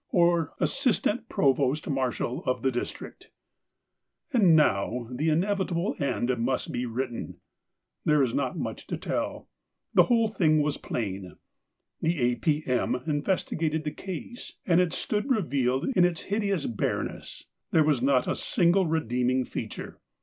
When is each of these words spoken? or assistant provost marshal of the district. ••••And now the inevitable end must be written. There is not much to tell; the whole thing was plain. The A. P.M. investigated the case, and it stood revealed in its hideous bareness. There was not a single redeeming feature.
or 0.09 0.55
assistant 0.59 1.29
provost 1.29 1.87
marshal 1.87 2.43
of 2.45 2.63
the 2.63 2.71
district. 2.71 3.29
••••And 4.43 4.55
now 4.55 5.07
the 5.11 5.29
inevitable 5.29 5.93
end 5.99 6.35
must 6.39 6.71
be 6.71 6.87
written. 6.87 7.35
There 8.03 8.23
is 8.23 8.33
not 8.33 8.57
much 8.57 8.87
to 8.87 8.97
tell; 8.97 9.47
the 9.93 10.05
whole 10.05 10.27
thing 10.27 10.59
was 10.63 10.77
plain. 10.77 11.35
The 12.01 12.19
A. 12.19 12.35
P.M. 12.37 12.95
investigated 13.05 13.83
the 13.83 13.91
case, 13.91 14.53
and 14.65 14.81
it 14.81 14.91
stood 14.91 15.29
revealed 15.29 15.85
in 15.95 16.03
its 16.03 16.21
hideous 16.21 16.65
bareness. 16.65 17.43
There 17.69 17.83
was 17.83 18.01
not 18.01 18.27
a 18.27 18.33
single 18.33 18.87
redeeming 18.87 19.45
feature. 19.45 19.99